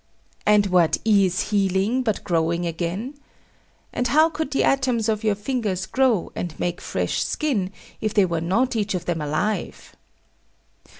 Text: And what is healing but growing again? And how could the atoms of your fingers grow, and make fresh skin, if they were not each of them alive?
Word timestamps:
And 0.47 0.65
what 0.65 0.97
is 1.05 1.51
healing 1.51 2.01
but 2.01 2.23
growing 2.23 2.65
again? 2.65 3.13
And 3.93 4.07
how 4.07 4.29
could 4.31 4.49
the 4.49 4.63
atoms 4.63 5.07
of 5.07 5.23
your 5.23 5.35
fingers 5.35 5.85
grow, 5.85 6.31
and 6.35 6.59
make 6.59 6.81
fresh 6.81 7.23
skin, 7.23 7.71
if 8.01 8.11
they 8.15 8.25
were 8.25 8.41
not 8.41 8.75
each 8.75 8.95
of 8.95 9.05
them 9.05 9.21
alive? 9.21 9.95